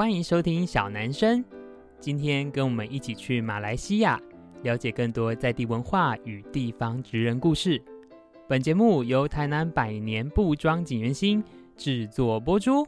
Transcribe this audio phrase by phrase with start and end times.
[0.00, 1.44] 欢迎收听小男生。
[1.98, 4.18] 今天跟我们一起去马来西亚，
[4.62, 7.78] 了解更多在地文化与地方职人故事。
[8.48, 11.44] 本节目由台南百年布庄锦源兴
[11.76, 12.82] 制作播出。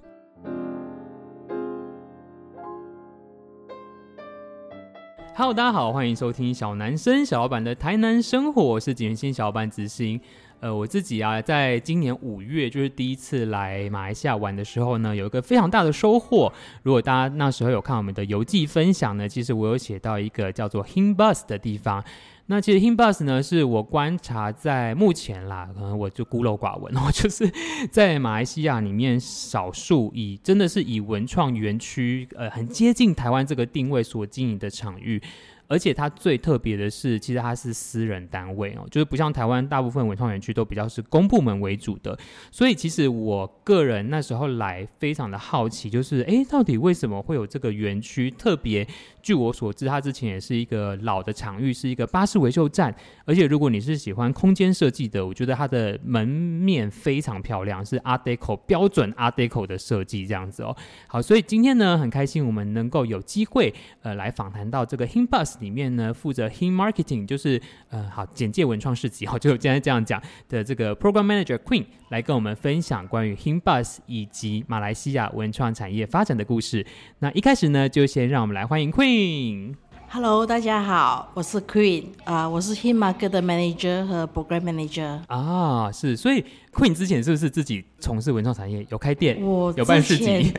[5.42, 10.20] Hello，大家好，欢迎收听小男生小老板的台南生活，我是锦源兴小伙伴子欣。
[10.60, 16.52] 呃，我自己啊，在今年五月就是第一次来马来西亚玩的时候呢，有一个非常大的收获。
[16.84, 22.04] 如果大家那时候有看我们的游记分享呢，其实我有写到一个叫做 Himbus 的地方。
[22.46, 27.50] 那其实 Himbus 呢，是我观察在目前啦，可能我就孤陋寡闻哦， 就是
[27.90, 35.22] 在马来西亚里面少数以真的是以文创园区，呃，很接近台湾这个定位所经营的场域。
[35.72, 42.18] 而且它最特别的是，其实它是私人单位哦，就是不像台湾大部分文创园区都比较是公部门为主的。
[42.50, 48.30] 所以其实我个人那时候来非常的好奇，就是诶，到底为什么会有这个园区？
[48.32, 48.86] 特别
[49.22, 52.94] 据我所知，它之前也是一个老的场域，是一个巴士维修站。
[53.24, 60.76] 而且如果你是喜欢空间设计的，我觉得它的门面非常漂亮，是 Art Deco 标准 Art Deco 的设计这样子哦。
[61.06, 65.61] 好，所以今天呢，很开心我们能够有机会呃来访谈到这个 Himbus。
[65.62, 76.84] 里面呢，负责 Him Marketing，就是呃，好简介文创市集，好，就今天这样讲的这个 Program Manager Queen 来跟我们分享关于 Himbus 以及马来西亚文创产业发展的故事。
[77.20, 79.76] 那一开始呢，就先让我们来欢迎 Queen。
[80.08, 85.20] Hello，大家好，我是 Queen 啊、uh，我是 Him Market 的 Manager 和 Program Manager。
[85.26, 90.52] 啊，是，所以 Queen 之前是不是自己从事文创产业，有开店，我有办市集？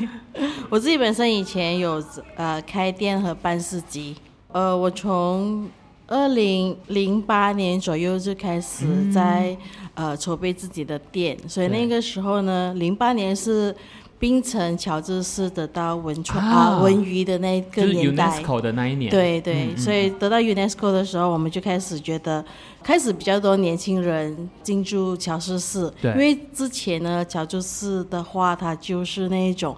[0.70, 2.02] 我自己本身以前有
[2.36, 4.16] 呃开店和办市集。
[4.56, 5.68] 呃，我从
[6.06, 9.54] 二零零八年左右就开始在、
[9.96, 13.76] 嗯、呃筹备自己的店，所以那个时候呢，零八年是
[14.18, 19.10] 槟城乔治市得到文创啊、呃、文娱的那个年代，就是 UNESCO 的那一年。
[19.10, 22.42] 对对、嗯，所以得到 UNESCO 的时候，我们就开始觉得
[22.82, 29.76] 开始比较多年轻人进驻乔治市，对，因为之前呢，乔治市的话，它就是那一种。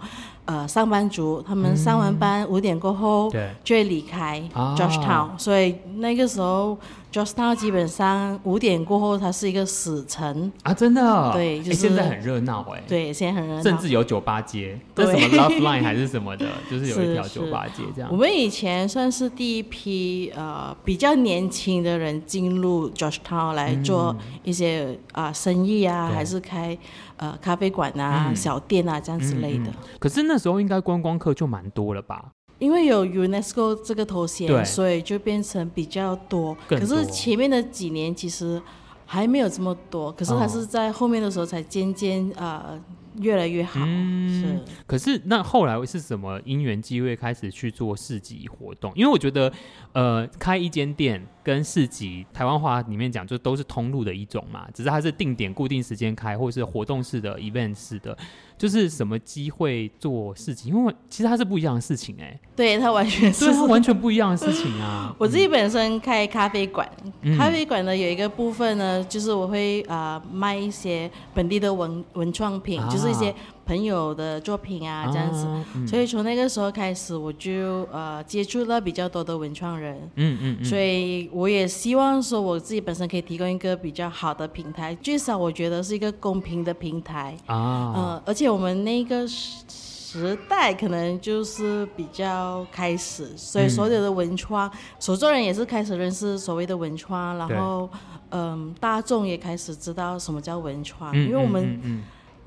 [0.48, 3.30] 呃，上班族他们上完班五点过后
[3.62, 6.76] 就会离开 Georgetown，嗯，所以那个时候。
[7.12, 11.30] Georgetown 基本上五点过后，它是一个死城啊，真的、哦。
[11.32, 12.82] 对，就是、欸、现在很热闹哎。
[12.86, 18.10] 对，现在很热闹，甚至有酒吧街，这什么 Love Line 还是什么的， 就是有一条酒吧街这样。
[18.12, 26.76] 我们以前算是第一批呃比较年轻的人进入 Georgetown 来做一些啊、嗯呃、生意啊，还是开
[27.16, 29.70] 呃咖啡馆啊、嗯、小店啊这样之类的。
[29.98, 32.32] 可是那时候应该观光客就蛮多了吧？
[32.58, 36.78] 因为有 UNESCO 这个头衔，所以就变成比较多，多。
[36.78, 38.60] 可是前面的几年其实
[39.06, 42.78] 还没有这么多，可是它是在后面的时候才渐渐呃
[43.20, 43.80] 越来越好。
[43.84, 44.72] 嗯，是。
[44.86, 48.92] 可是那后来是什么因缘机会开始去做市集活动？
[48.96, 49.52] 因为我觉得
[49.92, 58.16] 呃开一间店跟市集，台湾话里面讲就都是通路的一种嘛，只是它是定点固定时间开，或是活动式的 event 式的。
[58.58, 62.40] 就是什么机会做事情，因为其实它是不一样的事情哎、欸。
[62.56, 65.14] 对，它完全是，是完全不一样的事情啊。
[65.16, 66.90] 我自己本身开咖啡馆，
[67.22, 73.32] 嗯、咖啡馆呢有一个部分呢，就是我会啊、呃、卖一些本地的文文创品、啊，就是一些
[73.68, 75.46] 朋友的作品啊这样子。
[75.46, 79.96] 啊嗯、所以从那个时候开始，我就呃接触了比较多的文创人。
[80.16, 80.64] 嗯嗯，嗯。
[80.64, 87.54] 所以我也希望说，我自己本身可以提供一个比较好的平台，至少我觉得是一个公平的平台啊。
[87.94, 88.48] 呃，而且。
[88.48, 94.66] 我们那个时代可能就是比较开始，所以所有的文创，
[94.98, 97.86] 手、嗯、作人也是开始认识所谓的文创，然后
[98.30, 101.78] 嗯，大众也开始知道什么叫文创、嗯，因为我们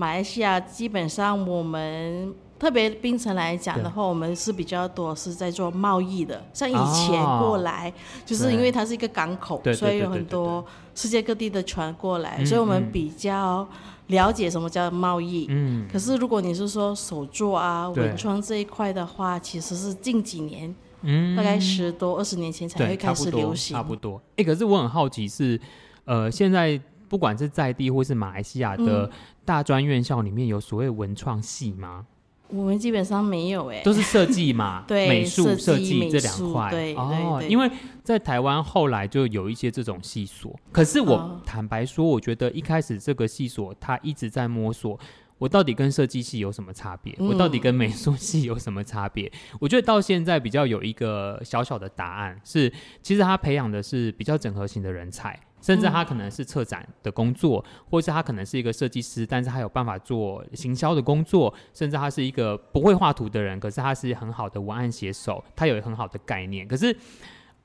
[0.01, 7.93] 马来西亚基本上我们特别槟城来讲的话，我们是比较多是在做贸易的，像以前过来，哦、
[8.25, 13.67] 就是因为它是一个港口，所以有很多世界各地的船过来，嗯、所以我们比较。
[14.07, 24.17] 了解什么叫贸易，嗯，可是如果你是说手作啊、文创这一块的话，其实是近几年，嗯，大概十多二十年前才会开始流行，差不多。
[24.31, 25.57] 哎、欸，可是我很好奇是，
[26.03, 26.77] 呃，现在
[27.07, 29.09] 不管是在地或是马来西亚的
[29.45, 32.05] 大专院校里面有所谓文创系吗？
[32.53, 37.71] 我们基本上没有哎、欸，都是设计嘛， 对，美术设计这两块，对，哦，对对对，因为
[38.03, 44.99] 在台湾后来就有一些这种系所，可是我坦白说，我觉得一开始这个系所它一直在摸索，
[45.37, 49.27] 我到底跟设计系有什么差别，我到底跟美术系有什么差别？
[49.27, 52.69] 嗯，我觉得到现在比较有一个小小的答案是，
[53.01, 55.39] 其实他培养的是比较整合型的人才。
[55.61, 66.67] 甚至他可能是策展的工作，嗯、或是他可能是一个设计师，但是他有办法做行销的工作，甚至他是一个不会画图的人，可是他是很好的文案写手，他有很好的概念。
[66.67, 66.95] 可是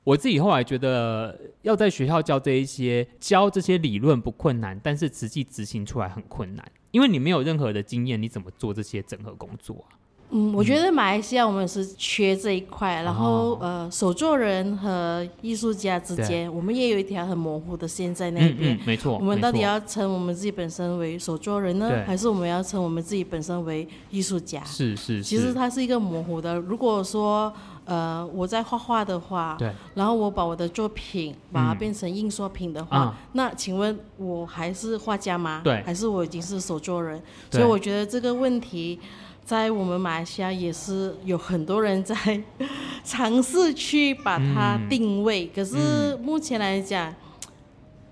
[0.05, 9.99] 我自己后来觉得，要在学校教这一些，教这些理论不困难，但是实际执行出来很困难，因为你没有任何的经验，你怎么做这些整合工作啊？
[10.31, 18.75] 嗯，我觉得马来西亚我们是缺这一块，嗯、然后、哦、呃，手作人和艺术家之间，我们也有一条很模糊的线在那边。
[18.75, 19.17] 嗯嗯、没错。
[19.19, 24.63] 我们到底要称我们自己本身为手作人呢，还是我们要称我们自己本身为艺术家？
[24.65, 25.23] 是是是。
[25.23, 26.57] 其实它是一个模糊的。
[26.57, 27.53] 如果说
[27.85, 35.61] 呃我在画画的话，对，然后我把我的作品把它变成印刷品的话，嗯、那请问我还是画家吗？
[35.63, 37.23] 对，还是我已经是手作人？
[37.53, 38.99] 所以我觉得这个问题。
[39.47, 42.15] 在我们马来西亚也是有很多人在
[43.05, 47.15] 尝试去把它定位，嗯、可是目前来讲，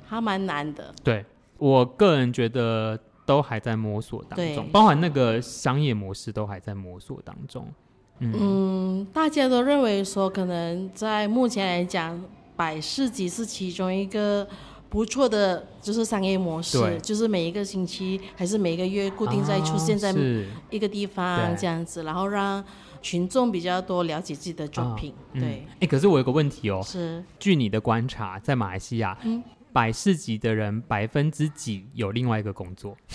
[0.07, 0.95] 还蛮难的。
[1.03, 1.25] 对，
[1.59, 2.97] 我个人觉得
[3.27, 7.67] 都还在摸索当中，包含那个商业模式都还在摸索当中。
[8.21, 12.23] 嗯，嗯，大家都认为说，可能在目前来讲，
[12.55, 14.47] 百事集是其中一个。
[14.95, 20.15] 不错的，就是商业模式，就是每一个星期还是每一个月固定在出现在
[20.71, 22.65] 一个地方这样子，啊、然后让
[23.03, 25.13] 群众比较多了解自己的作品。
[25.33, 29.19] 对，哎、欸，可是我有个问题哦，是，据你的观察，在马来西亚，
[29.73, 32.97] 摆、嗯、市集的人百分之几有另外一个工作？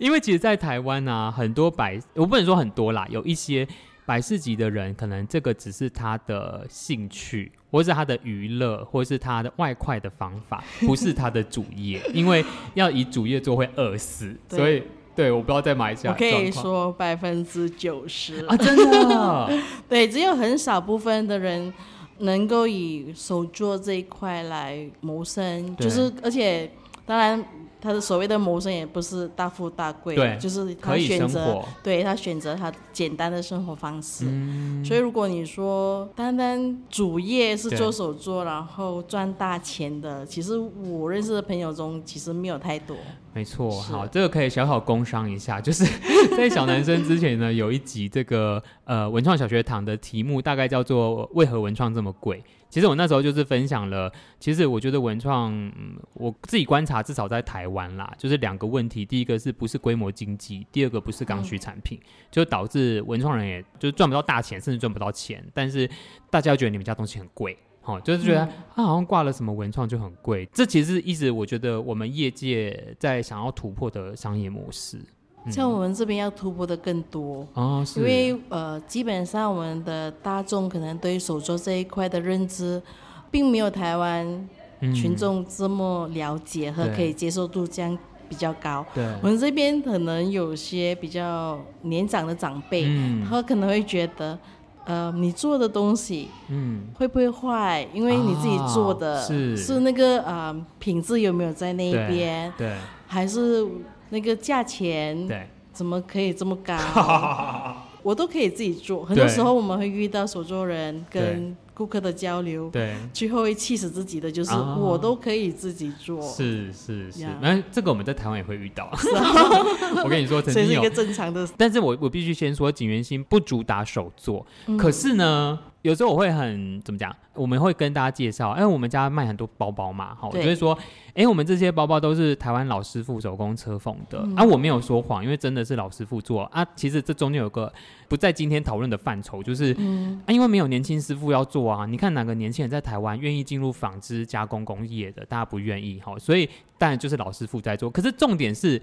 [0.00, 3.68] 因为其实，在台湾啊，很多百，我不能说很多啦，有一些。
[4.06, 12.00] 摆市集的人，可能这个只是他的兴趣，或是他的娱乐，或是他的外快的方法，不是他的主业。
[12.14, 12.44] 因为
[12.74, 14.80] 要以主业做会饿死，所以
[15.16, 16.10] 对，我不知道再买一下。
[16.10, 21.74] 我可以说百分之九十啊，真的， 对，只有很少部分的人
[22.18, 26.70] 能够以手作这一块来谋生，就是而且
[27.04, 27.44] 当然。
[27.86, 34.24] 他的所谓的谋生也不是大富大贵，对就是他选择，对他选择他简单的生活方式。
[34.26, 42.96] 嗯、所以如果你说单单主业是做手作，然后赚大钱的，其实我认识的朋友中其实没有太多。
[43.32, 45.84] 没错，好，这个可以小小工商一下，就是
[46.36, 52.42] 在小男生之前呢，有一集这个呃文创小学堂的题目大概叫做“为何文创这么贵”。
[52.76, 60.66] 其实我那时候就是分享了，其实我觉得文创，嗯，我自己观察，至少在台湾啦，就是两个问题：第一个是不是规模经济？
[60.70, 65.42] 第二个不是刚需产品，嗯、就导致文创人也就赚不到大钱，甚至赚不到钱。
[65.54, 65.88] 但是
[66.28, 70.44] 大家觉得你们家东西很贵，哦，就是觉得他好像挂了什么文创就很贵。
[70.44, 75.00] 嗯、这其实是一直我觉得我们业界在想要突破的商业模式。
[75.48, 82.82] 像我们这边要突破的更多，哦、因为呃，基本上我们的大众可能对手作这一块的认知，
[83.30, 84.48] 并没有台湾
[84.92, 87.96] 群众这么了解和可以接受度这样
[88.28, 88.84] 比较高。
[88.92, 94.36] 对，我们这边可能有些比较年长的长辈，嗯、他可能会觉得，
[94.84, 97.86] 呃，你做的东西，嗯，会不会坏？
[97.94, 102.52] 因为你自己做的，是是那个呃品质有没有在那一边？
[102.58, 102.76] 对，对
[103.06, 103.64] 还是。
[104.10, 106.76] 那个价钱，对，怎么可以这么高？
[108.02, 109.04] 我都可以自己做。
[109.04, 116.22] 很多时候我们会遇到手作人跟顾客的交流，对，最后会气死自己的就是我都可以自己做。
[116.22, 118.88] 是是是，那这个我们在台湾也会遇到。
[120.04, 124.46] 我跟你说，曾经有一个正常的，但是我我必须先说，锦源兴不主打手作，
[124.78, 125.58] 可是呢。
[125.86, 127.14] 有时候我会很怎么讲？
[127.32, 130.76] 我们会跟大家介绍，哎，我们家卖很多包包嘛，好，我就会说，
[131.14, 136.66] 哎，我们这些包包都是台湾老师傅手工车缝的，嗯、啊，我没有说谎，因为真的是老师傅做啊。
[136.74, 137.72] 其实这中间有个
[138.08, 141.86] 不在今天讨论的范畴，就是、嗯、啊，因为没有年轻师傅要做啊。
[141.86, 145.24] 你看哪个年轻人在台湾愿意进入纺织加工工业的？
[145.26, 147.88] 大家不愿意，好，所以当然就是老师傅在做。
[147.88, 148.82] 可是重点是，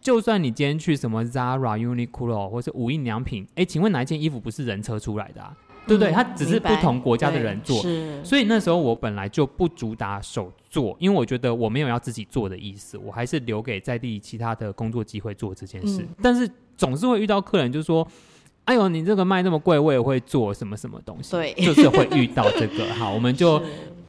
[0.00, 5.54] 就算你今天去什么 Zara、Uniqlo 或是无印良品，哎，请问哪一件衣服不是人车出来的啊？
[5.86, 6.12] 对不对？
[6.12, 7.82] 他只是不同国家的人做，
[8.22, 16.02] 所以那时候我本来就不主打手做，因为我觉得我没有要自己做的意思，我还是留给在地其他的工作机会做这件事。
[16.02, 18.06] 嗯、但是总是会遇到客人就说
[18.70, 22.86] ：“哎呦，你这个卖那么贵，我也会做什么什么东西。”对， 就是会遇到这个。
[22.94, 23.60] 好，我们就。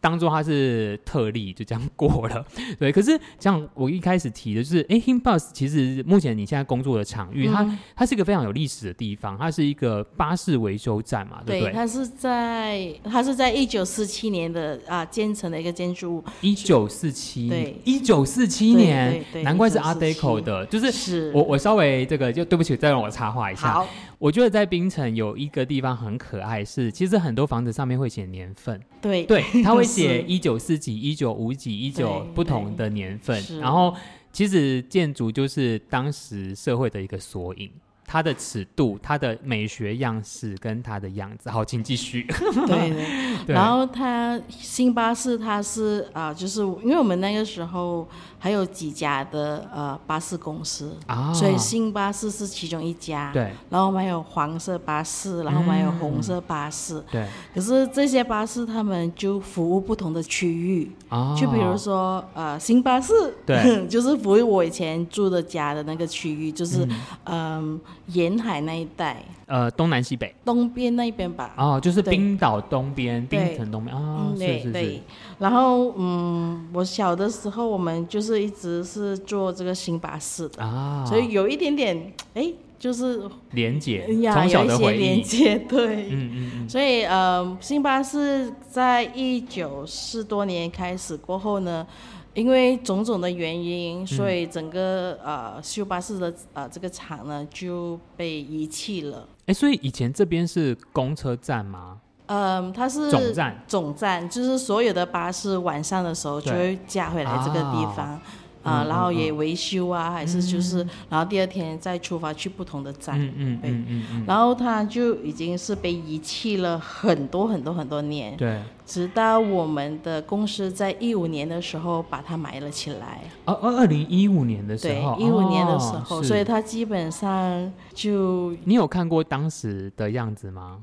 [0.04, 2.44] 当做它是特例，就这样过了。
[2.80, 11.72] 对，可是像我一开始提的就是，哎，HIMBUS 其实目前你现在工作的场域，嗯、它它是一个非常有历史的地方，它是一个巴士维修站嘛，对不对？
[11.72, 16.24] 对，它是在它是在一九四七年的啊建成的一个建筑物。
[16.42, 23.86] 一九四七，对，一九四七年，难怪是 Art Deco 的，就是，是我我稍微这个就对不起，再让我插话一下。
[24.22, 33.96] 好我觉得在槟城有一个地方很可爱是，是其实很多房子上面会写年份，对对，它会写 一九四几、一九五几、一九不同的年份，然后
[34.32, 37.72] 其实建筑就是当时社会的一个缩影。
[38.12, 42.28] 它的尺度、它的美学样式跟它的样子，好，请继续。
[42.68, 42.90] 对
[43.48, 48.06] 对，然后它新巴士，它是啊、呃，就是因为我们那个时候
[48.38, 53.32] 还有几家的呃巴士公司啊，所以新巴士是其中一家。
[53.32, 53.54] 对。
[53.70, 56.96] 然后我们还有黄色巴士，然后我们还有红色巴士。
[56.96, 57.28] 嗯、对。
[57.56, 63.14] 可是这些巴士他们就服务不同的区域啊，就比如说呃新巴士，
[63.46, 66.86] 对， 就是服务我以前住的家的那个区域，就是
[67.24, 67.80] 嗯。
[67.80, 67.80] 呃
[68.14, 71.54] 沿海那一带，呃，东南西北，东边那一边吧。
[71.58, 75.00] 哦，就是冰岛东边，冰城东边啊、哦，是是是。
[75.40, 86.70] 然后，嗯，我小的时候，我们就是一直是坐这个新巴士的啊，所以有一点点，哎，就是连接，从小的回忆，连接，对，嗯嗯嗯。
[86.70, 91.86] 所以，呃，新巴士在一九四多年开始过后呢。
[92.34, 99.28] 因为种种的原因，所以整个、嗯、呃修巴士的呃这个厂呢就被遗弃了。
[99.48, 102.00] 哎，所以以前这边是公车站吗？
[102.28, 108.06] 嗯、呃，它是总站，总站就是所有的巴士晚上的时候就会驾回来这个地方。
[108.06, 108.22] 啊、
[108.64, 123.22] 呃，然后也维修啊，嗯、还是就是、嗯，然后第二天再出发去不同的站，嗯嗯嗯嗯，嗯，然后他就已经是被遗弃了很多很多很多年，对，直到我们的公司在一五年的时候把它埋了起来。
[123.46, 128.56] 哦哦，二零一五年的时候，对，一五年的时候，哦、所以它基本上就。
[128.64, 130.78] 你有看过当时的样子吗？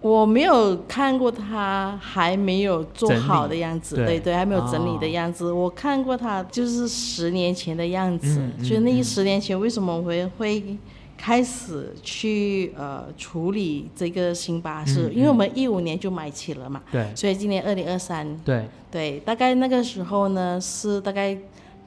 [0.00, 5.46] 我没有看过他还没有做好的样子，对对，还没有整理的样子。
[5.46, 10.76] 哦、我看过他就是十年前的样子，就那十年前为什么会会
[11.16, 15.08] 开始去呃处理这个新巴士？
[15.08, 21.36] 嗯嗯、因为我们一五年就买起了嘛，对，所以今年二零二三，对对，大概那个时候呢是大概。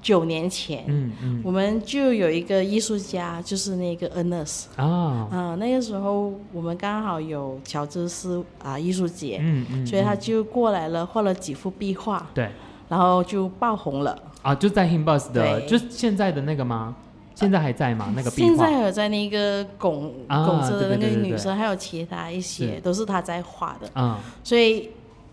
[0.01, 12.49] 九年前，嗯嗯，我们就有一个艺术家，就是那个 Ernest 啊，啊、呃，那个时候我们刚好有乔治斯啊艺术节，嗯嗯，所以他就过来了，画了几幅壁画，对，
[12.89, 14.17] 然后就爆红了。
[14.41, 16.95] 啊，就在 Himbus 的，就现在的那个吗？
[17.35, 18.11] 现在还在吗？
[18.15, 18.47] 那个壁画？
[18.47, 23.87] 现在还有在那个拱拱着的那个女生，还有其他一些，都是他在画的。
[23.95, 24.89] 嗯，所以。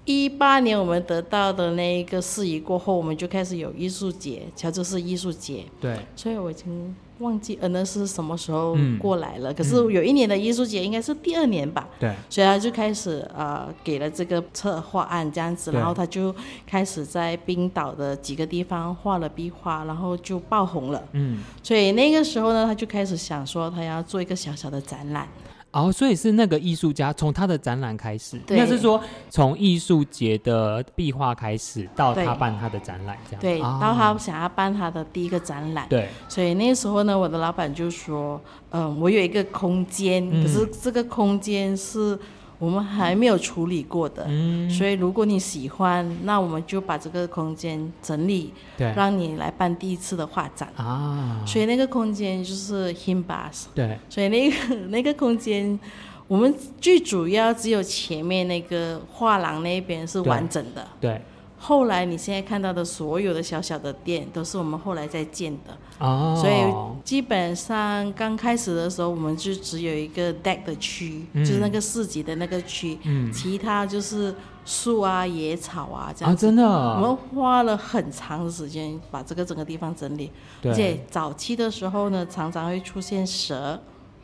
[0.08, 5.66] 一八年我们得到的那一个事宜过后，我们就开始有艺术节，乔治市艺术节。
[5.78, 9.52] 对，所以我已经忘记呃那是什么时候过来了。
[9.52, 11.86] 嗯、可是有一年的艺术节应该是第二年吧。
[12.00, 16.34] 对、嗯，所以他就开始呃给了这个策划案这样子，然后他就
[16.66, 21.02] 开始在冰岛的几个地方画了壁画，然后就爆红了。
[21.12, 25.28] 嗯，所以那个时候呢，他就开始想说他要做一个小小的展览。
[25.70, 33.40] 哦，所以是那个艺术家从他的展览开始，应该是说从艺术节的壁画开始，到他办他的展览这样。
[33.40, 35.86] 对，到他想要办他的第一个展览。
[35.88, 42.18] 对，所以那时候呢，我的老板就说：“嗯，我有一个空间，可是这个空间是。”
[42.58, 50.68] 我们还没有处理过的，嗯，所以如果你喜欢，那我们就把这个空间整理，对，让你来办第一次的画展。
[50.76, 51.40] 啊。
[51.46, 55.78] 所以那个空间就是 Himbas，对，所以那个 那个空间，
[56.26, 61.12] 我们最主要只有前面那个画廊那边是完整的，对。
[61.12, 61.20] 对
[61.58, 65.76] 后来你现在看到的所有的小小的店，都是我们后来在建的。
[65.98, 66.34] 哦。
[66.40, 72.98] 所以基本上刚开始的时候，我们就只有一个 deck 的区，嗯，就是那个市集的那个区。
[73.02, 73.32] 嗯。
[73.32, 74.34] 其他就是
[74.64, 76.46] 树啊、野草啊这样子。
[76.46, 76.64] 啊，真的。
[76.64, 80.30] 我们花了很长的时间把这个整个地方整理。
[80.62, 80.72] 对。
[80.72, 83.78] 而且早期的时候呢，常常会出现蛇。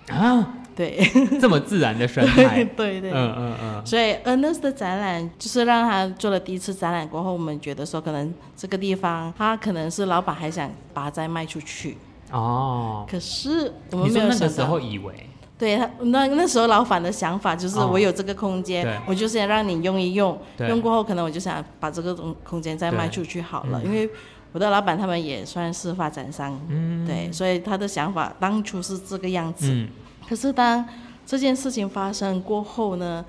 [0.09, 0.99] 啊，对，
[1.41, 11.97] 这么自然的生态， 对对，嗯嗯嗯，所以 Ernest 的展览就是让他做了第一次展览过后，我们觉得说可能这个地方他可能是老板还想把它再卖出去。
[12.31, 24.11] 哦，可是我们没有那个时候以为，对他那那时候老板的想法就是我有这个空间，哦，我就是要让你用一用，用过后可能我就想把这个空空间再卖出去好了，因为
[24.55, 29.67] 我的老板他们也算是发展商，嗯，对，所以他的想法当初是这个样子。
[29.71, 29.89] 嗯
[30.27, 30.83] 可是当
[31.27, 33.23] 这件事情发生过后呢，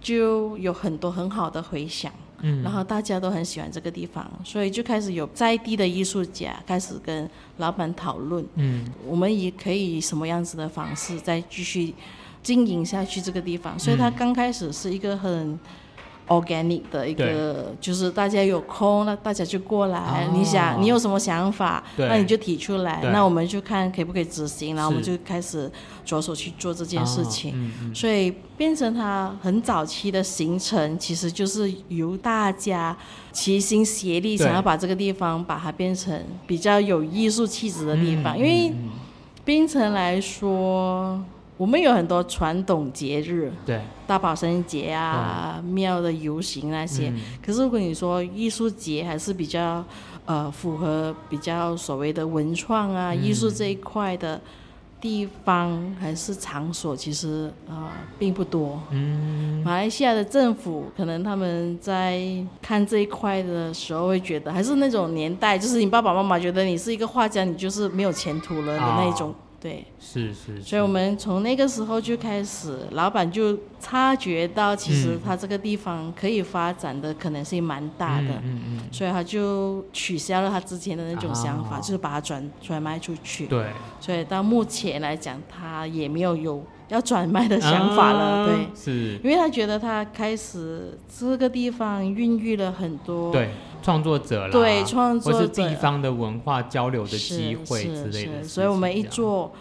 [0.00, 11.92] 就有很多很好的回响，嗯，然后大家都很喜欢这个地方，所以就开始有在地的艺术家开始跟老板讨论，嗯，我们也可以以什么样子的方式再继续
[12.40, 13.76] 经营下去这个地方。
[13.76, 15.58] 所以他刚开始是一个很
[16.28, 19.98] organic 的一个，就是大家有空，那大家就过来。
[19.98, 25.70] 哦、你想，你有什么想法，那你就提出来，那我们就看可不可以执行，然后我们就开始
[26.04, 27.52] 着手去做这件事情。
[27.52, 32.96] 哦嗯嗯、所以变成它很早期的形成，其实就是由大家
[33.32, 38.36] 齐心协力，想要把这个地方把它变成比较有艺术气质的地方。
[38.36, 38.72] 嗯、因为
[39.44, 41.20] 冰城来说。
[41.58, 47.08] 我们有很多传统节日，对，大保生节啊，庙的游行那些。
[47.08, 49.84] 嗯、可是如果你说艺术节，还是比较
[50.24, 54.40] 呃符合比较所谓的文创啊、嗯、艺术这一块的
[55.00, 57.88] 地方还是场所，其实呃
[58.20, 58.80] 并不多。
[58.92, 62.22] 嗯，马来西亚的政府可能他们在
[62.62, 69.30] 看这一块的时候，会觉得还是那种年代，就是你爸爸妈妈觉得你是一个画家，你就是没有前途了的那种。
[69.30, 83.48] 哦对，是是，是，所以我们从那个时候就开始，老板就察觉到，其实他这个地方可以发展的可能性蛮大的，嗯嗯，嗯，所以他就取消了他之前的那种想法，哦、就是把它转转卖出去。
[83.48, 83.66] 对，
[84.00, 88.20] 所以到目前来讲，他也没有有要转卖的想法了。
[88.20, 93.50] 啊、对，是，因为他觉得他开始这个地方孕育了很多对
[93.82, 99.52] 创作者啦，对创作者，或是地方的文化交流的机会之类的，所以我们一做。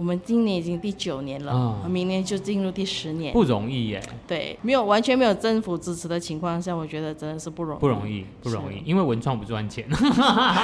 [0.00, 1.52] 我们今年已经第九年了，
[1.84, 4.02] 嗯、明年就进入第十年，不容易耶。
[4.26, 7.80] 对，没有完全没有政府支持的情况下，我觉得真的是不容易。
[7.80, 9.86] 不容易，不容易，因为文创不赚钱，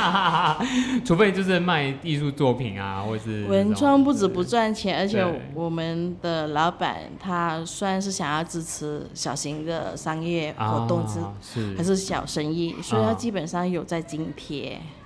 [1.04, 14.80] 除非就是卖艺术作品啊，或是文创不止不赚钱，而且我们的老板他算是想要支持小型的商业活动之，是、啊、还是小生意，所以他基本上有在津贴。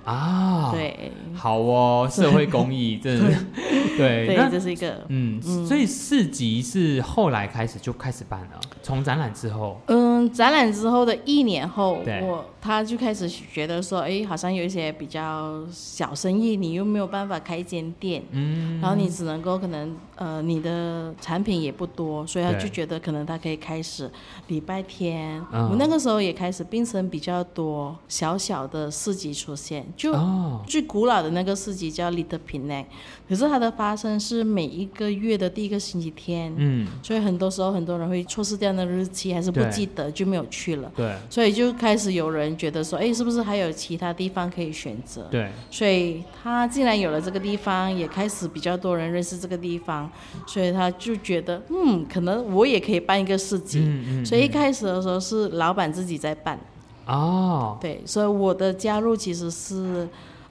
[0.71, 3.45] 对，好哦，社会公益，真的是，
[3.97, 12.45] 对，对，这是一个，嗯，嗯，所以市集是后来开始就开始办了，从展览之后，嗯，展览之后的一年后，我。
[12.63, 24.07] 他就开始觉得说，哎，好像有一些比较小生意，你又没有办法开一间店，嗯，然后你只能够可能，呃，你的产品也不多，所以他就觉得可能他可以开始
[24.49, 30.13] 礼拜天，我们那个时候也开始槟城比较多小小的市集出现，就
[30.67, 32.85] 最古老的那个市集叫 Little Penang，
[33.27, 42.51] 可是它的发生是每一个月的第一个星期天，嗯，所以很多时候很多人会错失掉那日期，还是不记得就没有去了，对，所以就开始有人。
[42.61, 45.25] 觉得说，哎，是不是还有其他地方可以选择？
[45.31, 50.10] 对，所以他既然有了这个地方，也开始比较多人认识这个地方，
[50.45, 53.79] 所以他就觉得，嗯，可能我也可以办一个市集。
[53.79, 54.25] 嗯嗯嗯。
[54.25, 56.59] 所以一开始的时候是老板自己在办。
[57.05, 57.77] 哦。
[57.81, 60.07] 对，所以我的加入其实是。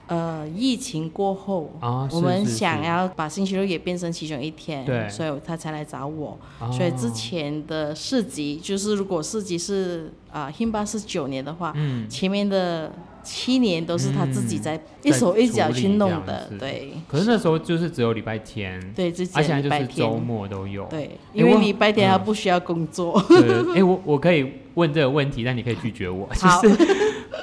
[0.07, 6.37] 呃，疫情过后，哦、我们想要把星期六也变成其中一天，对，所以他才来找我。
[6.59, 12.91] 哦、所以之前的市集，就是如果市集是啊 Himba 是九年的话，嗯，前面的
[13.23, 16.93] 七年都是他自己在一手一脚去弄的，对。
[17.07, 23.17] 可是那时候就是只有礼拜天，对，之前礼拜天、周末都有，对，因为礼拜天他不需要工作。
[23.73, 26.27] 哎、欸，我我可以问这个问题，但你可以拒绝我。
[26.39, 26.61] 好，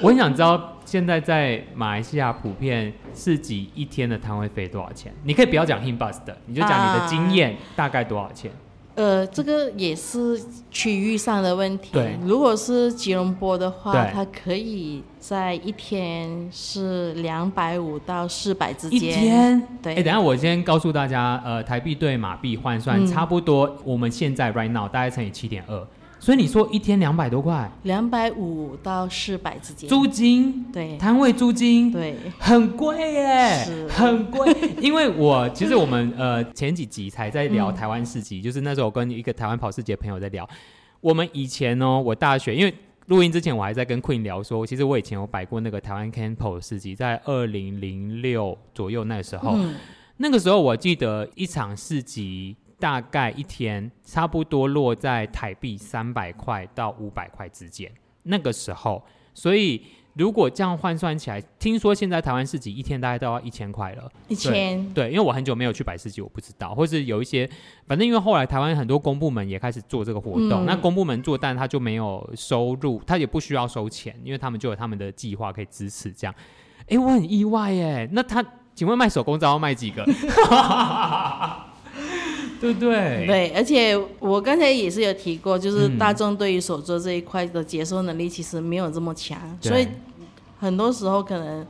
[0.01, 0.75] 我很想知道。
[0.85, 5.13] 现在在马来西亚普遍市集一天的摊位费多少钱？
[5.23, 8.49] 你可以不要讲 Himbus 的，你就讲你的经验大概多少钱？
[8.99, 10.37] 呃，这个也是
[10.69, 11.91] 区域上的问题。
[11.93, 18.99] 对，如果是吉隆坡的话，它可以在一天是两百五到四百之间。
[18.99, 19.67] 一天？
[19.81, 19.95] 对。
[19.95, 25.87] 哎，等下我先告诉大家，呃，台币对马币换算差不多，嗯、我们现在 right now 大概乘以七点二。
[26.19, 29.89] 所以你说一天两百多块，两百五到四百之间。
[29.89, 34.53] 租金对，摊位租金对，很贵耶，很贵。
[34.81, 40.47] 因为我其实我们呃前几集才在聊台湾市集，嗯、就是那时候我跟一个台湾跑市集的朋友在聊。
[40.99, 42.73] 我们以前哦，我大学因为
[43.05, 49.73] 录音之前我还在跟 Queen 聊说，其实我以前有摆过那个台湾 Campo 市集，在二零零六左右那时候，嗯、
[50.17, 52.57] 那个时候我记得一场市集。
[52.79, 57.91] 大概一天差不多落在台币三百块到五百块之间，
[58.23, 59.81] 那个时候，所以
[60.13, 64.11] 如果这样换算起来，听说现在台湾市集一天大概都要一千块了。
[64.27, 64.93] 一千？
[64.93, 67.49] 对，因为我很久没有去百市集，我不知道，或是有一些，
[67.85, 76.33] 反正因为后来台湾很多公部门也开始做这个活动，嗯、那公部门做，但他就没有收入，他也不需要收钱，因为他们就有他们的计划可以支持这样。
[76.87, 80.03] 哎，我很意外耶，那他请问卖手工皂要卖几个？
[82.59, 83.25] 对不对？
[83.25, 89.87] 对，而且我刚才也是有提过，就是大众对于手作这一块的接受能力其实没有这么强，嗯、所以
[90.59, 91.65] 很多时候可能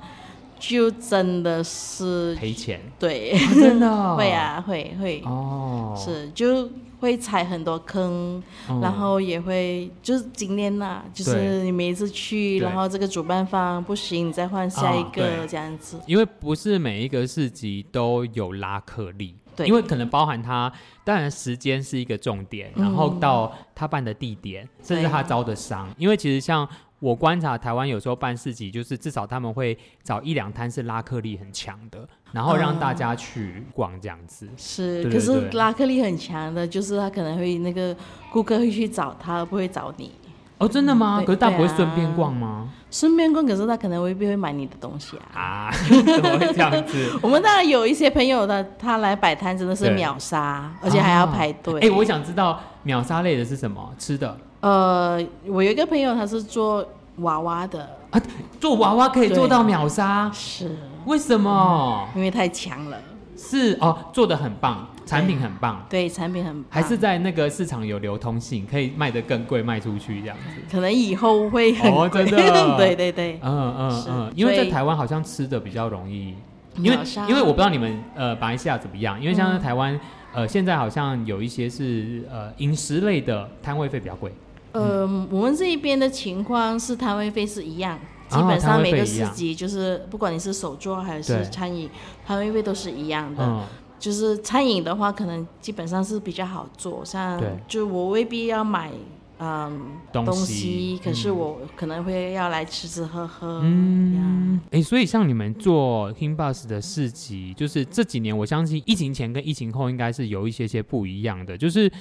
[0.59, 2.81] 就真的是赔钱。
[2.97, 5.21] 对，啊、真的、哦、 会啊，会会。
[5.25, 6.67] 哦，是就
[6.99, 15.97] 会踩很多坑，嗯、然后也会就是今天呐、啊，就是你每一次去，然后这个主办方不行，你再换下一个、哦、这样子。
[16.07, 19.35] 因为不是每一个市集都有拉客力。
[19.63, 20.71] 对因为可能包含他，
[21.03, 25.87] 当然时间是一个重点，然后到他办的地点，嗯、甚至他招的商。
[25.97, 26.67] 因为其实像
[26.99, 34.45] 我观察台湾有时候办市集，就是至少他们会找一两摊是拉客力很强的，然后让大家去逛这样子。
[34.47, 37.95] 嗯、是，对对对，可是拉客力很强的，就是他可能会那个
[38.31, 40.11] 顾客会去找他，而不会找你。
[40.57, 41.21] 哦，真的吗？
[41.21, 42.69] 嗯、可是他不会顺便逛吗？
[42.91, 45.39] 顺便逛，可是他可能未必会买你的东西啊。
[45.39, 47.17] 啊， 怎么会这样子？
[47.21, 51.75] 我们当然有一些朋友的，他来摆摊真的是秒杀，而且还要排队。
[51.75, 53.93] 哎、啊欸，我想知道秒杀类的是什么？
[53.97, 54.37] 吃的？
[54.61, 56.85] 呃，我有一个朋友，他是做
[57.17, 58.21] 娃娃的啊，
[58.59, 60.29] 做娃娃可以做到秒杀？
[60.33, 60.75] 是？
[61.05, 62.07] 为什么？
[62.13, 62.97] 嗯、因为太强了。
[63.41, 70.61] 是哦，做的很棒，产品很棒，对，产品很棒，还是在那个市场有流通性，可以卖得更贵，卖出去这样子。
[70.69, 76.35] 可能以后会很真的， 对对对，嗯嗯嗯，因为在台湾好像吃的比较容易，
[76.75, 76.97] 因为
[77.29, 79.99] 因为我不知道你们呃马来西亚怎么样，因为像在台湾、嗯、
[80.33, 84.31] 呃现在好像有一些是呃饮食类的摊位费比较贵。
[84.73, 87.97] 呃，嗯、我们这一边的情况是摊位费是一样。
[88.29, 91.89] 基本上每个市集就是，不管你是手作还是餐饮，
[92.25, 93.43] 摊位费都是一样的。
[93.43, 93.63] 嗯、
[93.97, 98.91] 就是餐饮的话，可能基本上是比较好做，像就我未必要买
[99.39, 103.61] 嗯东西，可是我可能会要来吃吃喝喝。
[103.63, 111.91] 嗯，哎、欸，所以像你们做 King Bus 的市集，就是这几年我相信疫情前跟疫情后应该是有一些些不一样的，就是。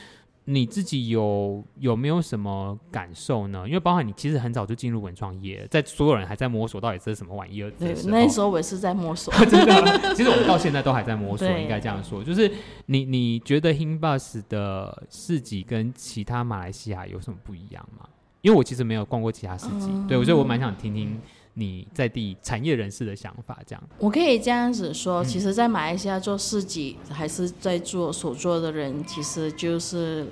[0.51, 3.65] 你自己有有没有什么感受呢？
[3.67, 7.71] 因为包含你其实很早就进入文创业，在所有人还在摸索到底这是什么玩意儿。
[7.73, 9.31] 对， 那时候我也是在摸索。
[9.45, 12.25] 真的，其实我们到现在都还在摸索，应该这样说。
[12.25, 12.51] 就是
[12.87, 18.09] 你你觉得 Hinbus 的市集跟其他马来西亚有什么不一样吗？
[18.41, 21.21] 因为我其实没有逛过其他市集，嗯、对，所以我蛮想听听。
[21.59, 23.83] 你在地产业人士的想法，这样。
[23.99, 30.27] 我可以这样子说，其实，在马来西亚做市集，还是在做所做的人，其实就是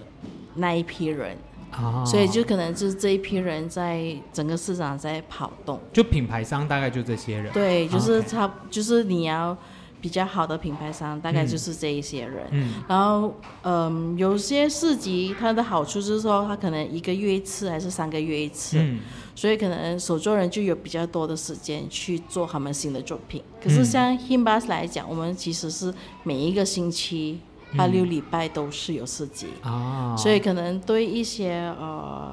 [0.55, 1.37] 那一批人，
[1.73, 8.53] 啊、所以就可能就是这一批人在整个市场在跑动，就品牌商大概就这些人，对，就是差，Okay.
[8.71, 9.57] 就是你要。
[10.01, 19.01] 比较好的品牌商大概就是这一些人，嗯，然后嗯，有些市集它的好处就是说，它可能一个月一次还是三个月一次，嗯，
[19.35, 23.43] 所以可能手作人就有比较多的时间去做他们新的作品。
[23.63, 27.41] 可是像 Himbus 来讲，我们其实是每一个星期
[27.77, 32.33] 八六礼拜都是有市集，啊，所以可能对一些呃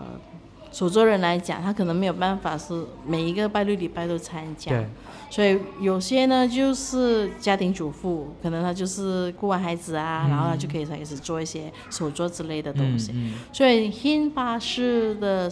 [0.74, 4.72] 手作人来讲，他可能没有办法是每一个拜六礼拜都参加。
[4.72, 4.86] 对。
[5.30, 13.12] 所以有些呢，就是家庭主妇，可能他就是顾完孩子啊，嗯、然后他就可以开始做一些手作之类的东西。
[13.14, 15.52] 嗯嗯、所以 Himbus 的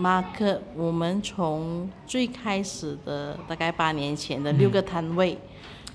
[0.00, 5.38] market，我们从最开始的大概八年前的六个摊位，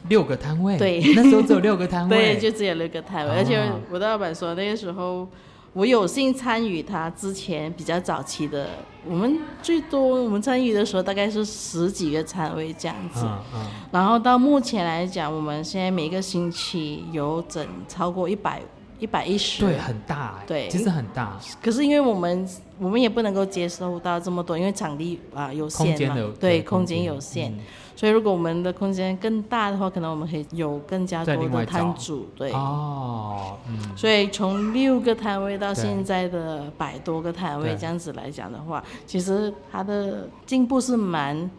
[0.08, 3.62] 六个摊位，对，那时候只有六个摊位， 对，就只有六个摊位，哦、而且
[3.92, 5.28] 我的老板说那个时候。
[5.74, 8.68] 我有幸参与他之前比较早期的，
[9.08, 18.62] 我们最多我们参与的时候大概是十几个摊位这样子，嗯嗯、然后到目前来讲，我们现在每个星期有整超过一百
[19.02, 21.38] 一百一十，对，很大，对，其实很大。
[21.62, 22.48] 可是因为我们
[22.80, 27.52] 我们也不能够接收到这么多，因为场地啊有限嘛，对，对，空间有限。
[27.52, 27.60] 嗯
[27.94, 32.52] 所以，如果我们的空间更大的话，可能我们可以有更加多的摊主，对。
[32.52, 33.96] 哦，嗯。
[33.96, 41.52] 所以从六个摊位到现在的百多个摊位，这样子来讲的话，其实它的进步是蛮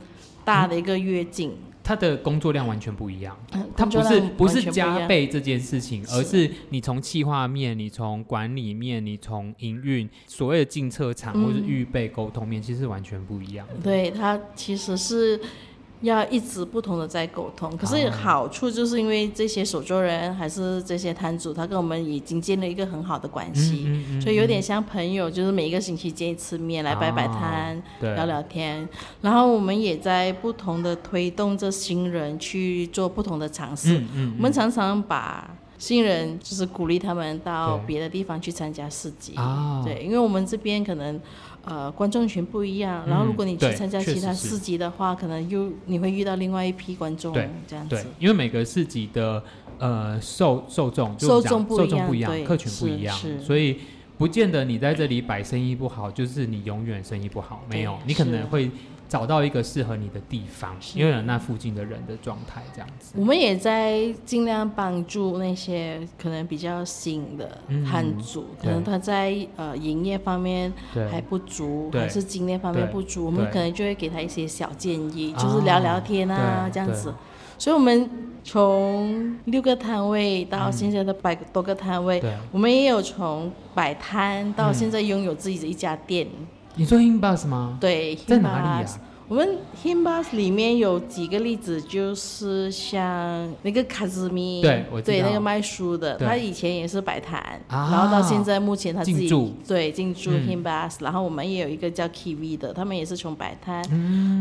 [0.44, 1.57] 大的一个跃进。
[1.82, 3.36] 他的工作量完全不一样，
[3.76, 13.66] 他不是不是加倍这件事情，而是你从企划面、你从管理面、你从营运所谓的进车场或是预备沟通面，其实是完全不一样。
[13.82, 15.40] 对，他其实是。
[16.02, 28.88] 要一直不同的在沟通，可是好处就是因为这些手作人还是这些摊主，他跟我们已经建立一个很好的关系，嗯嗯嗯、所以有点像朋友，就是每一个星期见一次面来摆摆摊，哦、聊聊天。
[29.20, 34.02] 然后我们也在不同的推动着新人去做不同的尝试。
[34.36, 35.48] 我们常常把
[35.82, 39.34] 新人就是鼓励他们到别的地方去参加市集，
[39.84, 41.20] 对，对，因为我们这边可能。
[41.64, 47.32] 呃，观众群不一样，然后如果你去参加其他市集的话，可能又你会遇到另外一批观众，
[47.68, 47.94] 这样子。
[47.94, 49.40] 对，因为每个市集的
[49.78, 51.80] 呃受受众就受众不
[52.12, 53.78] 一样，客群不一样，所以
[54.18, 57.62] 不见得你在这里摆生意不好，就是你永远生意不好。
[57.70, 58.68] 没有，你可能会
[59.12, 63.12] 找到一个适合你的地方，因为有那附近的人的状态这样子。
[63.14, 70.72] 我们也在尽量帮助那些可能比较新的汉族，嗯、可能他在呃营业方面
[71.11, 77.12] 还不足，还是经验方面不足，我们可能就会给他一些小建议，就是聊聊天啊这样子。
[77.59, 78.09] 所以，我们
[78.42, 86.27] 从六个摊位到现在的百多个摊位，嗯、我们也有从摆摊到现在拥有自己的一家店。
[86.27, 87.76] 嗯你说 Himbus 吗？
[87.80, 89.00] 对，在哪里啊？
[89.28, 89.48] 我们
[89.82, 103.82] Himbus 里面有几个例子，就是像那个卡兹米，对，对，那个卖书的，他以前也是摆摊，然后到现在目前他自己对进驻 Himbus，然后我们也有一个叫 Kiwi 的，他们也是从摆摊，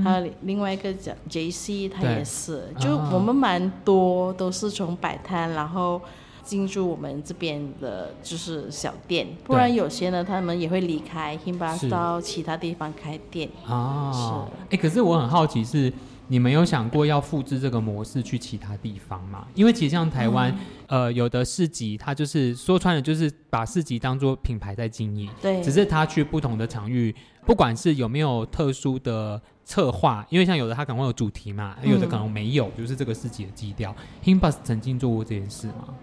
[0.03, 6.01] 还有另外一个叫 JC，他也是，就我们蛮多都是从摆摊，然后。
[6.43, 13.49] 进驻我们这边的就是小店，不然有些呢，他们也会离开 Himbas 到其他地方开店。
[13.67, 15.93] 哦，哎，可是我很好奇是，是
[16.27, 19.45] 你们有想过要复制这个模式去其他地方吗？
[19.53, 20.57] 因为其实像台湾，嗯、
[20.91, 25.29] 呃，有的市集，它就是说穿了，就是把市集当做品牌在经营。
[25.41, 33.95] 对，只是他去不同的场域，不管是有没有特殊的策划，因为像有的他可能会有主题嘛，有的可能没有，嗯、就是这个市集的基调。
[34.21, 35.95] Himbus 曾经做过这件事吗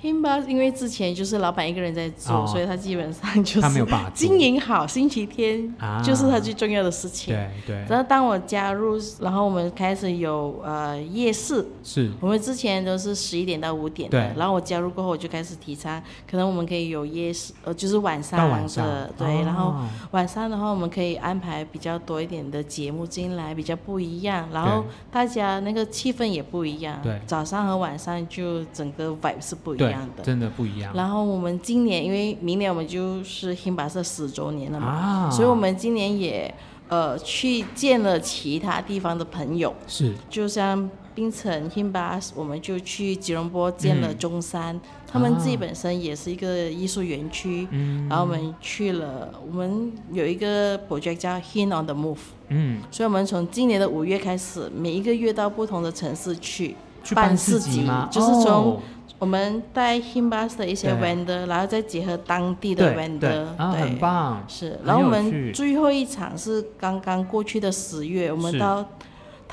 [0.00, 7.34] ？Himbus 因为之前就是老板一个人在做，哦、所以他基本上就是经营好星期天，啊就是他最重要的事情。
[7.34, 7.76] 对对。
[7.88, 19.74] 然后当我加入，然后我们开始有呃夜市，是我们之前都是十一点到五点的，对然后我加入过后，我就开始提倡，可能我们可以有夜市，呃，就是晚上的，晚上对，哦、然后
[20.10, 27.00] 晚上的话，我们可以安排比较多一点的节目进来，比较不一样，然后大家那个气氛也不一样。
[27.02, 30.22] 对，早上和晚上就整个 vibe 是不一样的。
[30.22, 30.92] 真的不一样。
[30.94, 36.52] 然后我们今年，因为明年我们就是 Himbus 十周年了嘛，啊、所以我们今年也
[36.88, 39.74] 呃去见了其他地方的朋友。
[39.86, 40.14] 是。
[40.28, 47.66] 就像槟城 Himbus，我们就去吉隆坡见了中山，嗯、他们自己本身也是一个艺术园区。
[47.70, 48.06] 嗯。
[48.08, 52.18] 然后我们去了，我们有一个 project 叫 Hin on the Move。
[52.48, 52.82] 嗯。
[52.90, 56.76] 所以我们从今年的五月开始，每一个月到不同的城市去
[57.14, 58.46] 办市集嘛，就是从。
[58.46, 58.80] 哦
[59.18, 64.44] 我们带 Himbus 的一些 vendor，然后再结合当地的 vendor，对，啊，对很棒。
[64.46, 68.86] 是，然后我们最后一场是刚刚过去的十月，我们到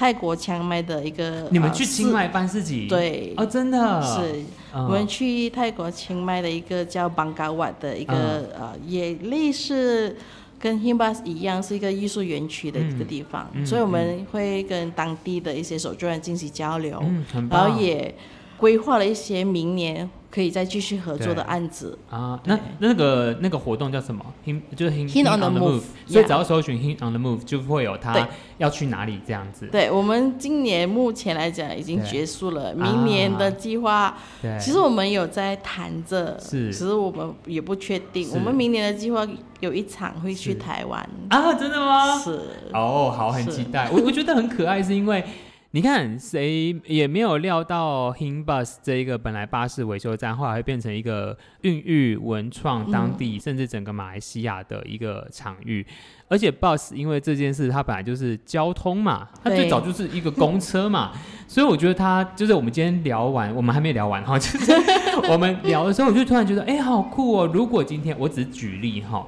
[0.03, 1.47] 泰国清迈的一个。
[1.49, 2.87] 你们去清迈办市集？
[2.89, 4.01] 对，哦，真的。
[4.01, 10.13] 是，我们去泰国清迈的一个叫 Bangkawat 的一个、嗯、呃，也类似
[10.59, 18.13] 跟 Himbas 一样，是一个艺术园区的一个地方，嗯、所以我们会跟当地的一些手作人进行交流，嗯、然后也。
[18.57, 21.97] 规划了一些明年可以再继续合作的案子。
[22.09, 29.67] 啊，那那个那个活动叫什么？Him 就是 Hin, Hin on the Move，所以只要搜寻 Hin on the Move 就会有他要去哪里这样子。
[29.67, 34.17] 对，我们今年目前来讲已经结束了，明年的计划，
[34.59, 38.29] 其实我们有在谈着，是，其实我们也不确定。
[38.33, 39.27] 我们明年的计划
[39.59, 41.07] 有一场会去台湾。
[41.29, 42.17] 啊，真的吗？
[42.17, 42.39] 是。
[42.73, 43.89] 哦，好，很期待。
[43.91, 45.23] 我我觉得很可爱，是因为。
[45.75, 55.83] 你看，谁也没有料到 Himbus 这一个本来巴士维修站，后来会变成一个孕育文创当地，嗯、甚至整个马来西亚的一个场域。
[56.27, 61.11] 而且 Bus 因为这件事，它本来就是交通嘛，它最早就是一个公车嘛，
[61.49, 64.71] 所以我觉得它就是我们今天聊完，我们还没聊完哈，就是
[65.27, 67.49] 我们聊的时候，我就突然觉得，哎、欸，好酷哦！
[67.51, 69.25] 如果今天我只是举例哈。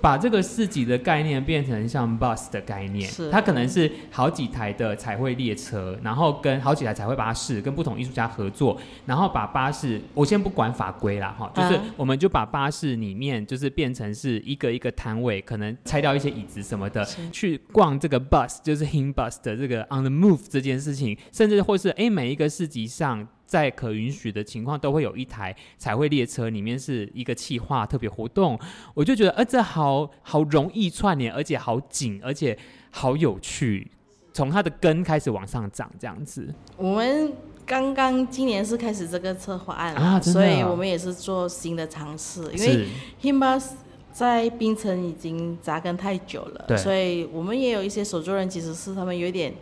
[0.00, 3.30] 把这个市集的概念变成像 bus 的概念，是。
[3.30, 23.26] 它可能是好几台的彩绘列车，然后跟好几台彩绘巴士，跟不同艺术家合作，然后把巴士，我先不管法规啦，哈，就是我们就把巴士里面就是变成是一个一个摊位，可能拆掉一些椅子什么的，去逛这个 bus，就是 Himbus 的这个 on the move 这件事情，甚至或是哎每一个市集上。
[23.46, 28.58] 在可允许的情况，都会有一台彩绘列车，里面是一个企划特别活动。
[28.92, 32.58] 我就觉得，呃，这好好容易串联，而且好紧，而且
[32.90, 33.88] 好有趣。
[34.32, 36.52] 从它的根开始往上涨，这样子。
[36.76, 37.32] 我们
[37.64, 42.42] 刚刚今年是开始这个策划案啊，所以我们也是做新的尝试。
[42.52, 42.86] 因为
[43.22, 43.70] Himbus
[44.12, 49.54] 在冰城已经扎根太久了，对所以我们也有一些手作人，其实是他们有点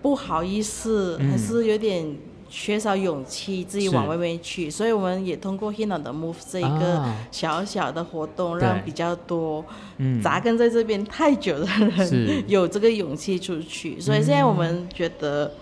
[0.00, 2.16] 不好意思，嗯、还是有点。
[2.50, 9.64] 缺少勇气，自己往外面去，所以我们也通过 Hina 的 Move 这一个小小的活动，啊、让比较多
[10.20, 14.00] 扎根在这边太久的人、嗯、 有这个勇气出去。
[14.00, 15.52] 所以现在我们觉得，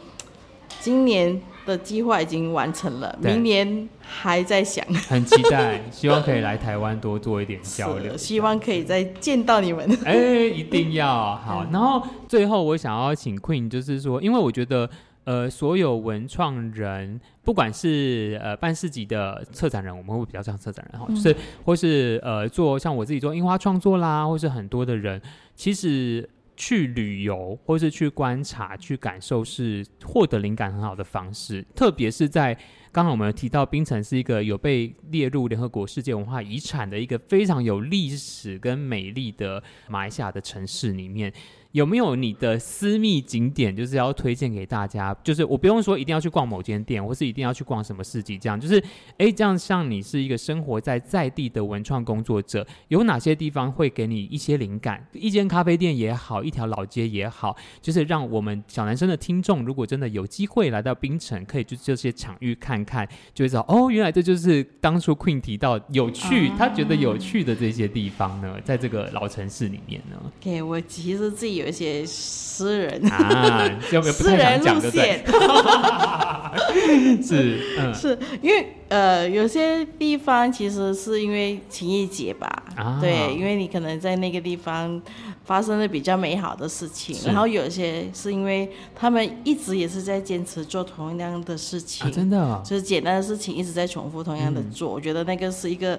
[0.81, 9.87] 今年的计划已经完成了，明年还在想，很期待，希望可以来台湾多做一点交流， 希望可以再见到你们。
[10.07, 11.67] 哎，一定要好。
[11.71, 14.89] 然后最后我想要请 Queen，就是说，因为我觉得。
[15.29, 21.37] 呃，所有文创人，不管是呃办市集的策展人，我们会比较像策展人哈，就是
[21.67, 25.21] 或是呃做像我自己做樱花创作啦，或是很多的人，
[25.55, 31.63] 其实去旅游或是去观察、去感受，是获得灵感很好的方式。
[31.77, 32.55] 特别是在
[32.91, 41.31] 刚刚我们提到，冰城是一个有被列入联合国世界文化遗产的一个非常有历史跟美丽的马来西亚的城市里面。
[41.79, 45.17] 有没有你的私密景点，就是要推荐给大家？
[45.23, 48.83] 就是我不用说一定要去逛某间店，或是一定要去逛什么市集，这样就是，
[49.17, 55.07] 哎，这样像你是一个生活在在地的文创工作者，有哪些地方会给你一些灵感？
[55.13, 70.21] 一间咖啡店也好，一条老街也好，就是让我们小男生的听众，如果真的有机会来到槟城，可以就这些场域看看，就会知道哦，原来这就是当初 Queen 提到有趣，他觉得有趣的这些地方呢，在这个老城市里面呢。
[70.41, 71.59] 给我其实自己。
[71.59, 73.05] 有一些私人。
[73.11, 75.23] 啊，就不太想讲，对不对？
[77.23, 85.01] 是，嗯、是因为呃，有些地方其实是因为情谊节吧，啊、对，因为你可能在那个地方
[85.45, 95.99] 发生了比较美好的事情，然后有些是因为他们一直也是在坚持做同样的事情，啊、真的、哦，就是简单的事情一直在重复同样的做，嗯、我觉得那个是一个。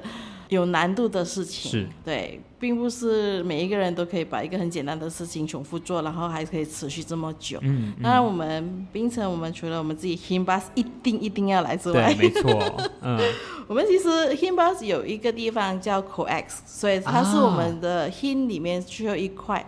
[0.50, 7.60] 有难度的事情，是对，并不是每一个人都可以把一个很简单的事情重复做，然后还可以持续这么久。
[7.62, 13.20] 嗯，当然我们冰城，我们除了我们自己 Himbus 一定一定要来之外，对，没错， 嗯，
[13.68, 19.66] 我们其实 Himbus 有一个地方叫 COEX，所以它是我们的 Hin 里面最后一块。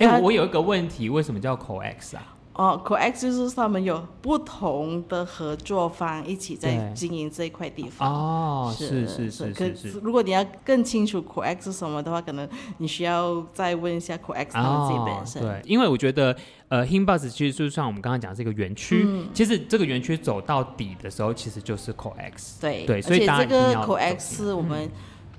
[0.00, 2.34] 哎、啊，我有一个问题，为什么叫 COEX 啊？
[2.58, 8.12] 哦，COEX 就是他们有不同的合作方一起在经营这一块地方。
[8.12, 10.00] 哦，是是是是是。
[10.02, 15.40] 如果你要更清楚 COEX 是什么的话，可能你需要再问一下 COEX 他们自己本身。
[15.40, 22.60] 对，因为我觉得，呃，Himbas 其实就像我们刚刚讲这个园区，嗯、其实这个园区走到底的时候，其实就是 COEX。
[22.60, 24.90] 对对，所以这个 COEX 是我们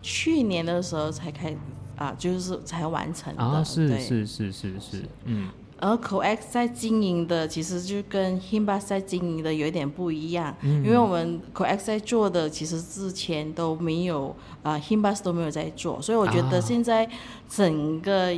[0.01, 1.57] 去年的时候才开、嗯、
[1.97, 3.43] 啊，就是才完成的。
[3.43, 5.49] 啊，是是是是是，嗯。
[5.79, 17.09] 而 COEX 在经营的，其实就跟 Himbas 在经营的有一点不一样，嗯、因为我们 COEX 在做的，其实之前都没有啊、呃、Himbas 都没有在做，所以我觉得现在
[17.47, 18.33] 整个。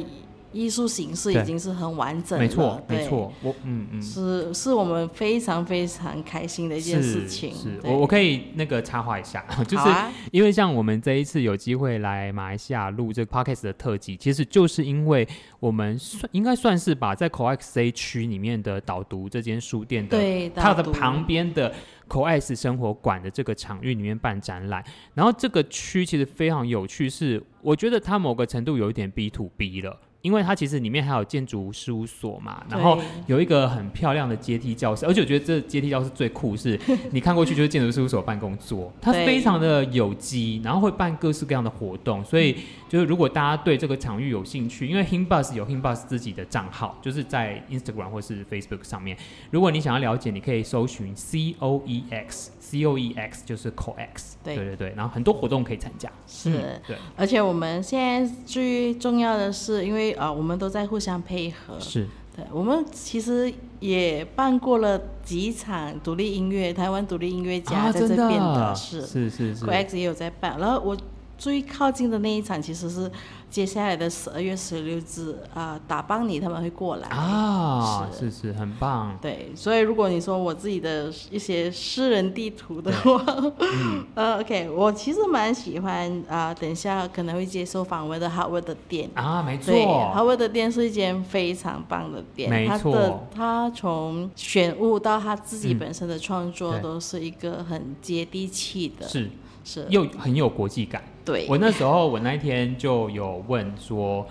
[0.52, 7.54] 艺术形式已经是很完整了，没错，没错，我嗯嗯，是是我们非常非常开心的一件事情。
[7.54, 9.84] 是，是我我可以那个插话一下， 就是
[10.32, 15.28] 因为像我们这一次有机会来马来西亚录这个 Podcast 的特辑，其实就是因为
[15.60, 21.74] 我们算应该算是把在 COEX 区里面的导读这间书店的，对，它的旁边的
[22.10, 24.84] COEX 生活馆的这个场域里面办展览，
[25.14, 29.98] 然后这个区其实非常有趣，是我觉得它某个程度有一点 B to B 了。
[30.22, 36.80] 因为它其实里面还有建筑事务所嘛，然后有一个很漂亮的阶梯教室，而且我觉得这阶梯教室最酷是，
[37.12, 42.56] 你看过去就是建筑事务所办公桌，它非常的有机，然后会办各式各样的活动，所以
[42.88, 49.18] 就是如果大家对这个场域有兴趣，因为 Himbus 有 Himbus 自己的账号，就是在 Instagram 或是 Facebook 上面，
[49.50, 52.52] 如果你想要了解，你可以搜寻 C O E X。
[52.72, 62.08] C O E X 就是 COEX，对对对，然后很多活动可以参加，是，嗯、对，而且我们现在最重要的是，因为啊、呃，我们都在互相配合，是。
[62.36, 69.02] 对，我们其实也办过了几场独立音乐，台湾独立音乐家在这边的，啊、是。
[69.02, 70.98] 是是是，COEX 也有在办，然后我
[71.38, 73.12] 最靠近的那一场其实是。
[73.52, 77.08] 接下来的十二月十六日啊，打邦尼他们会过来。
[77.10, 78.32] 啊，是。
[78.32, 79.18] 是，是很棒。
[79.22, 83.22] 对，所以如果你说我自己的一些私人地图的话，
[83.60, 89.10] 嗯、 呃，OK，我其实蛮喜欢啊、呃，等一下可能会接受访问的 Howard 的店。
[89.16, 99.30] 啊，没错，Howard 的店是一间非常棒的店，没错，他的他从选物到他自己本身的创作都是一个很接地气的，是。
[99.66, 99.86] 是。
[99.90, 101.04] 又很有国际感。
[101.24, 104.28] 对，我那时候，我那一天就有问说，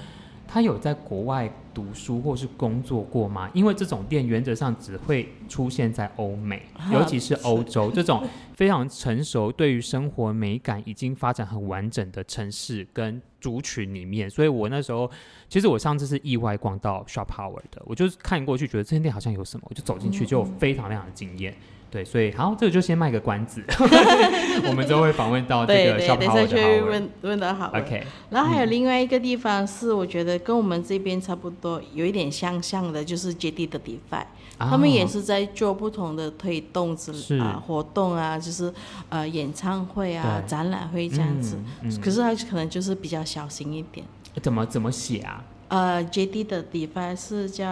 [0.47, 3.49] 他有在国外读书或是工作过吗？
[3.55, 15.09] 因为这种店原则上只会出现在欧美，尤其是欧洲这种非常成熟、对于生活美感已经发展很完整的城市跟族群里面，所以我那时候
[15.49, 21.55] 其实我上次是意外逛到 Shophoward 的，我就看过去觉得这间店好像有什么，我就走进去就非常非常的惊艳。
[21.91, 23.65] 对，所以好，这个就先卖个关子，
[24.69, 26.85] 我们就会访问到这个 Shophoward 的。
[26.85, 27.73] 问问的好。
[27.75, 28.07] OK。
[28.31, 34.25] 然后还有另外一个地方是，我觉得跟我们这边差不多，有一点相像的，就是 JD 的 Defy，
[34.59, 38.73] 他们也是在做不同的推动之啊活动啊，就是
[39.09, 41.59] 呃演唱会啊、展览会这样子。
[42.01, 44.07] 可是他可能就是比较小型一点。
[44.41, 45.43] 怎么怎么写啊？
[45.71, 47.65] 呃，JD 的 Defy 是叫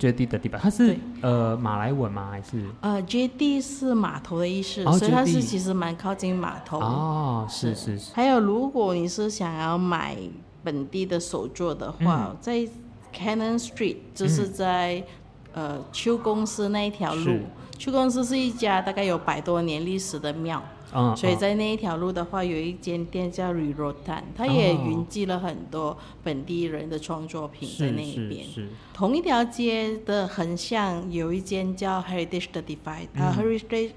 [0.00, 2.30] JD 的 Defy，它是呃马来文吗？
[2.30, 6.80] 还是呃 JD 是码头的意思，所以它是其实蛮靠近码头。
[6.80, 8.14] 哦，是是是。
[8.14, 10.16] 还有，如果你是想要买
[10.62, 12.66] 本地的手作的话，在
[13.14, 15.04] Cannon Street 就是在
[15.52, 17.40] 呃邱公司那一条路，
[17.78, 20.62] 邱公司是一家大概有百多年历史的庙。
[20.94, 28.46] 嗯、所以在那一条路的话，有一间店叫 Rirotan，它也云集了很多本地人的创作品在那一边。
[28.92, 33.90] 同一条街的横向有一间叫 Heritage 的 Defy，啊 Heritage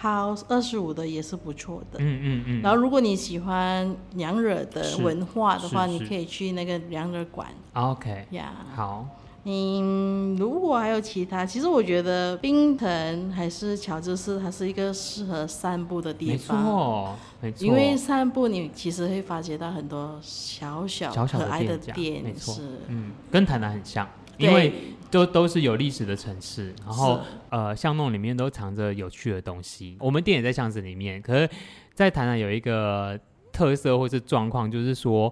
[0.00, 1.98] House 二十五的也是不错的。
[1.98, 2.62] 嗯嗯嗯。
[2.62, 7.48] 然后如果你喜欢娘惹的文化的话，你可以去那个娘惹馆。
[7.72, 8.26] OK。
[8.30, 8.52] 呀。
[8.74, 9.06] 好。
[9.46, 16.56] 嗯，如果还有其他，其实我觉得冰城还是乔治市，它是一个适合散步的地方。
[16.56, 17.66] 没错，没错。
[17.66, 22.56] 因为散步，你其实会发觉到很多小小可爱的店，没错。
[22.88, 24.72] 嗯，跟台南很像，因为
[25.10, 27.20] 都都是有历史的城市，然后
[27.50, 29.94] 呃巷弄里面都藏着有趣的东西。
[30.00, 31.50] 我们店也在巷子里面，可是，
[31.92, 33.20] 在台南有一个
[33.52, 35.30] 特色或是状况，就是说，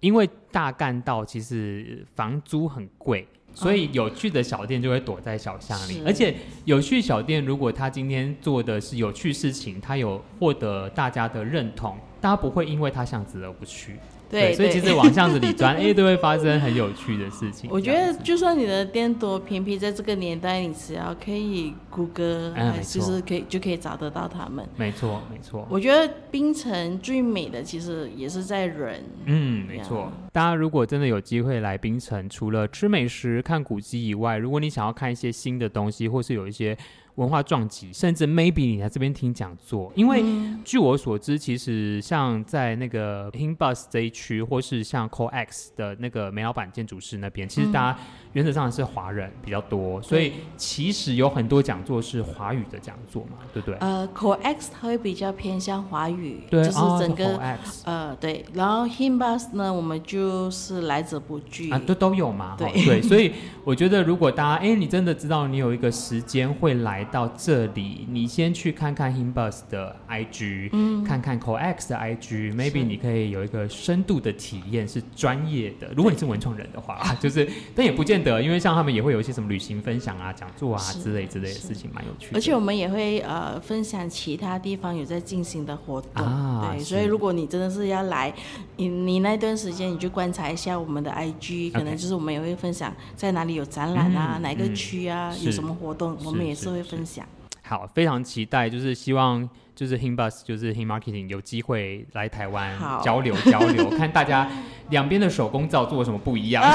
[0.00, 3.26] 因为大干道其实房租很贵。
[3.54, 6.34] 所以有趣的小店就会躲在小巷里，而且
[6.64, 13.96] 有趣小店如果他今天做的是有趣事情，他有获得大家的认同，大家不会因为他巷子而不去。
[14.34, 17.70] 对，所以其实往巷子里钻，哎、欸，都会发生很有趣的事情。
[17.72, 24.66] 我觉得，就算你的店多偏僻，在这个年代，你只要可以谷歌，嗯，就是可以就可以找得到他们。
[24.76, 25.66] 没错，没错。
[25.70, 29.02] 我觉得冰城最美的其实也是在人。
[29.26, 30.10] 嗯，没错。
[30.32, 36.76] 大家如果真的有机会来冰城，除了吃美食、看古迹以外，如果你想要看一些新的东西，或是有一些。
[37.16, 40.24] 文化撞击，甚至 maybe 你在这边听讲座，因为
[40.64, 47.98] 据我所知，其实像在那个 Himbus 这一区，或是像 COEX 的那个梅老板建筑师那边，其实大家
[48.32, 53.76] 原则上是华人比较多，所以其实有很多讲座是华语的讲座嘛，对不对？
[53.78, 61.70] 呃，COEX 它会比较偏向华语，对，就是整个、哦、呃对，然后 Himbus 呢，我们就是来者不拒。
[61.70, 62.72] 啊，都都有嘛，对。
[62.84, 67.03] 对，所以我觉得如果大家哎，你真的知道你有一个时间会来。
[67.04, 75.90] 到这里，你先去看看 Himbus 的 IG，、嗯、看看 COEX 的 IG，maybe 你可以有一个深度的体验，是专业的。
[75.96, 82.38] 如果你是文创人的话， 就是，但也不见得，因为像他们也会有一些什么旅行分享啊、讲座啊之类之类的事情，蛮有趣的。
[82.38, 88.32] 而且我们也会呃分享其他地方有在进行的活动，啊、对，所以如果你真的是要来，
[88.76, 96.93] 你你那段时间你就观察一下我们的 IG，可能就是我们也会分享在哪里有展览啊，嗯、哪个区啊、嗯、有什么活动，我们也是会分。
[96.96, 97.26] 分享
[97.66, 104.46] 好，非常期待，就是希望就是 Himbus 就是 Him Marketing 有机会来台湾交流交流， 看大家
[104.90, 106.62] 两边的手工皂做什么不一样。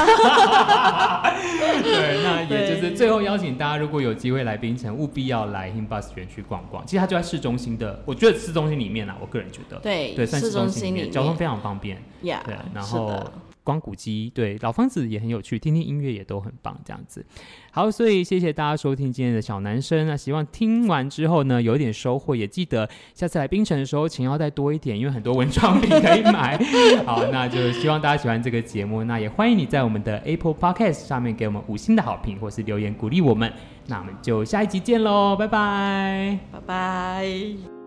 [1.84, 6.84] 对，那也就是最后邀请大家，如果有机会来槟城，务必要来 Himbus 园区逛逛。
[6.88, 11.98] 其实它就在市中心的，我觉得市中心里面啊，我个人觉得对对，算市中心里面，交通非常方便。
[12.24, 13.32] Yeah, 对，然后。
[13.64, 17.26] 光谷机，对，老方子也很有趣，听听音乐也都很棒，这样子。
[17.72, 20.08] 好，所以谢谢大家收听今天的小男生。
[20.08, 26.58] 那希望听完之后呢，有点收获，也记得下次来冰城的时候，钱要再多一点，因为很多文创品可以买。
[27.06, 33.52] 好，那就希望大家喜欢这个节目，那也欢迎你在我们的 Apple Podcast 上面给我们五星的好评，或是留言鼓励我们。
[33.88, 37.79] 那我们就下一集见喽，拜拜，拜拜。